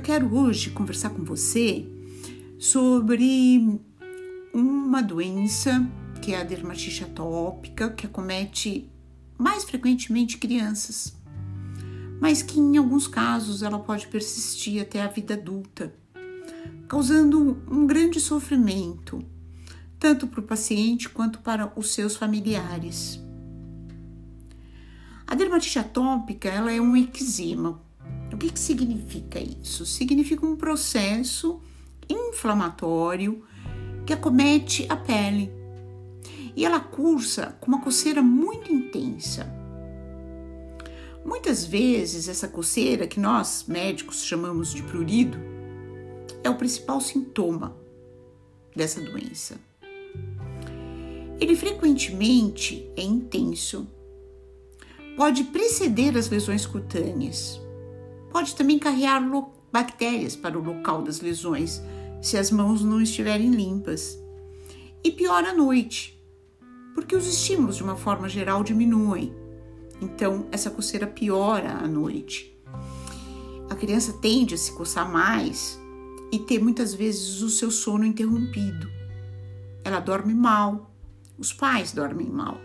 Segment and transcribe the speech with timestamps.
[0.00, 1.86] quero hoje conversar com você
[2.58, 3.80] sobre
[4.54, 5.86] uma doença
[6.22, 8.88] que é a dermatite atópica, que acomete
[9.36, 11.16] mais frequentemente crianças,
[12.20, 15.92] mas que em alguns casos ela pode persistir até a vida adulta,
[16.86, 19.24] causando um grande sofrimento,
[19.98, 23.20] tanto para o paciente quanto para os seus familiares.
[25.26, 27.80] A dermatite atópica ela é um eczema.
[28.42, 29.86] Que, que significa isso?
[29.86, 31.60] Significa um processo
[32.08, 33.44] inflamatório
[34.04, 35.48] que acomete a pele.
[36.56, 39.46] E ela cursa com uma coceira muito intensa.
[41.24, 45.38] Muitas vezes, essa coceira, que nós médicos chamamos de prurido,
[46.42, 47.76] é o principal sintoma
[48.74, 49.54] dessa doença.
[51.40, 53.86] Ele frequentemente é intenso
[55.16, 57.61] pode preceder as lesões cutâneas.
[58.32, 59.22] Pode também carregar
[59.70, 61.82] bactérias para o local das lesões,
[62.20, 64.18] se as mãos não estiverem limpas.
[65.04, 66.18] E pior à noite,
[66.94, 69.34] porque os estímulos, de uma forma geral, diminuem.
[70.00, 72.56] Então, essa coceira piora à noite.
[73.68, 75.80] A criança tende a se coçar mais
[76.32, 78.90] e ter muitas vezes o seu sono interrompido.
[79.84, 80.94] Ela dorme mal,
[81.38, 82.58] os pais dormem mal.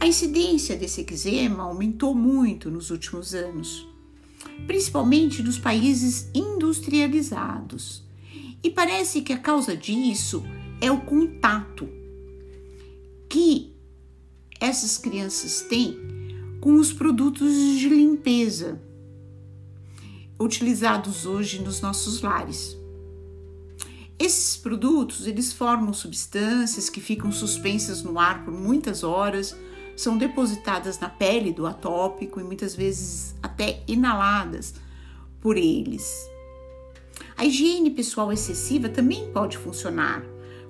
[0.00, 3.86] A incidência desse eczema aumentou muito nos últimos anos,
[4.66, 8.02] principalmente nos países industrializados.
[8.64, 10.42] E parece que a causa disso
[10.80, 11.86] é o contato
[13.28, 13.74] que
[14.58, 15.98] essas crianças têm
[16.62, 18.80] com os produtos de limpeza
[20.38, 22.74] utilizados hoje nos nossos lares.
[24.18, 29.54] Esses produtos, eles formam substâncias que ficam suspensas no ar por muitas horas
[30.00, 34.74] são depositadas na pele do atópico e muitas vezes até inaladas
[35.40, 36.28] por eles.
[37.36, 40.22] A higiene pessoal excessiva também pode funcionar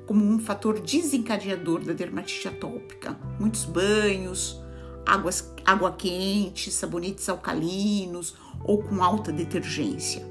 [0.06, 3.16] como um fator desencadeador da dermatite atópica.
[3.38, 4.60] Muitos banhos,
[5.06, 10.28] águas, água quente, sabonetes alcalinos ou com alta detergência.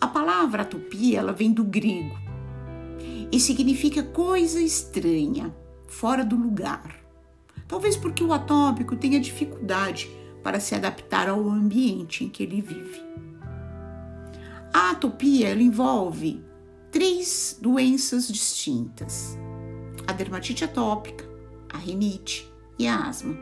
[0.00, 2.16] A palavra atopia ela vem do grego
[3.32, 5.54] e significa coisa estranha,
[5.86, 7.07] fora do lugar.
[7.68, 10.10] Talvez porque o atópico tenha dificuldade
[10.42, 13.02] para se adaptar ao ambiente em que ele vive.
[14.72, 16.42] A atopia envolve
[16.90, 19.38] três doenças distintas:
[20.06, 21.28] a dermatite atópica,
[21.68, 23.36] a rinite e a asma.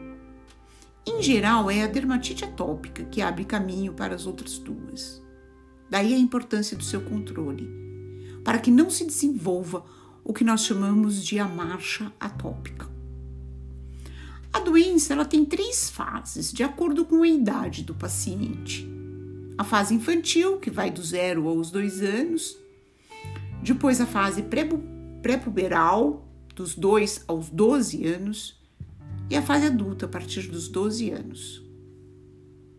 [1.06, 5.22] Em geral, é a dermatite atópica que abre caminho para as outras duas.
[5.88, 7.70] Daí a importância do seu controle,
[8.42, 9.84] para que não se desenvolva
[10.24, 12.95] o que nós chamamos de a marcha atópica.
[14.56, 18.88] A doença ela tem três fases, de acordo com a idade do paciente.
[19.58, 22.56] A fase infantil, que vai do zero aos dois anos,
[23.62, 24.42] depois a fase
[25.20, 28.58] pré-puberal, dos 2 aos 12 anos,
[29.28, 31.62] e a fase adulta, a partir dos 12 anos.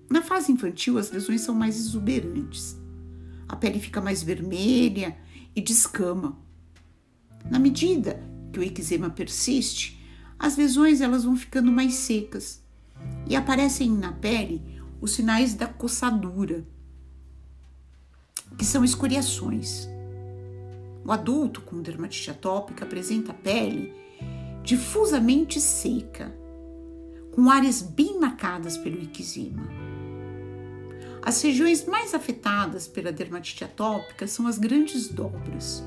[0.10, 2.76] Na fase infantil, as lesões são mais exuberantes.
[3.48, 5.16] A pele fica mais vermelha
[5.56, 6.40] e descama.
[7.52, 8.20] Na medida
[8.52, 9.97] que o eczema persiste,
[10.40, 12.62] as lesões elas vão ficando mais secas
[13.28, 14.62] e aparecem na pele
[15.02, 16.66] os sinais da coçadura,
[18.58, 19.88] que são escoriações.
[21.06, 23.94] O adulto com dermatite atópica apresenta a pele
[24.64, 26.36] difusamente seca,
[27.32, 29.64] com áreas bem marcadas pelo eczema.
[31.22, 35.84] As regiões mais afetadas pela dermatite atópica são as grandes dobras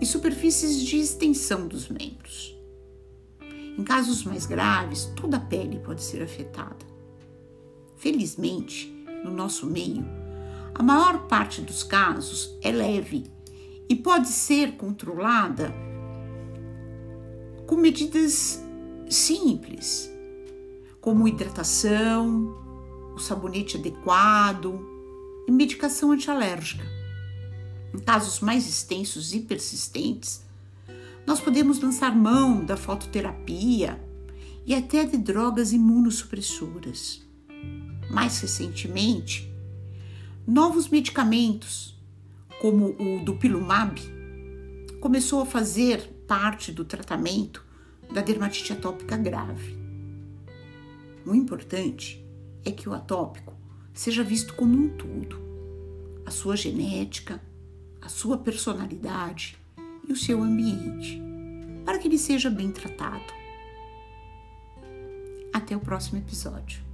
[0.00, 2.56] e superfícies de extensão dos membros.
[3.76, 6.86] Em casos mais graves, toda a pele pode ser afetada.
[7.96, 8.92] Felizmente,
[9.24, 10.04] no nosso meio,
[10.74, 13.24] a maior parte dos casos é leve
[13.88, 15.74] e pode ser controlada
[17.66, 18.62] com medidas
[19.08, 20.10] simples,
[21.00, 22.54] como hidratação,
[23.14, 24.80] o sabonete adequado
[25.46, 26.84] e medicação antialérgica.
[27.92, 30.43] Em casos mais extensos e persistentes,
[31.26, 34.00] nós podemos lançar mão da fototerapia
[34.66, 37.22] e até de drogas imunossupressoras.
[38.10, 39.50] Mais recentemente,
[40.46, 41.98] novos medicamentos,
[42.60, 44.00] como o dupilumab,
[45.00, 47.64] começou a fazer parte do tratamento
[48.12, 49.76] da dermatite atópica grave.
[51.26, 52.24] O importante
[52.64, 53.54] é que o atópico
[53.92, 55.40] seja visto como um todo,
[56.26, 57.40] a sua genética,
[58.00, 59.56] a sua personalidade,
[60.08, 61.20] e o seu ambiente,
[61.84, 63.32] para que ele seja bem tratado.
[65.52, 66.93] Até o próximo episódio.